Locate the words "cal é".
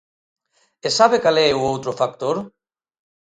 1.23-1.49